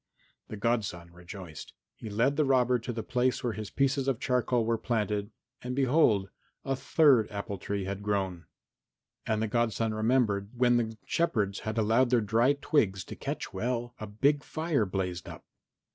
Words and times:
The 0.47 0.57
godson 0.57 1.13
rejoiced. 1.13 1.75
He 1.95 2.09
led 2.09 2.35
the 2.35 2.43
robber 2.43 2.79
to 2.79 2.91
the 2.91 3.03
place 3.03 3.43
where 3.43 3.53
his 3.53 3.69
pieces 3.69 4.07
of 4.07 4.19
charcoal 4.19 4.65
were 4.65 4.79
planted 4.79 5.29
and 5.61 5.75
behold! 5.75 6.31
a 6.65 6.75
third 6.75 7.29
apple 7.29 7.59
tree 7.59 7.83
had 7.85 8.01
grown. 8.01 8.45
And 9.27 9.43
the 9.43 9.47
godson 9.47 9.93
remembered 9.93 10.49
that 10.53 10.57
when 10.57 10.77
the 10.77 10.97
shepherds 11.05 11.59
had 11.59 11.77
allowed 11.77 12.09
their 12.09 12.19
dry 12.19 12.53
twigs 12.53 13.03
to 13.05 13.15
catch 13.15 13.53
well, 13.53 13.93
a 13.99 14.07
big 14.07 14.43
fire 14.43 14.87
blazed 14.87 15.29
up. 15.29 15.45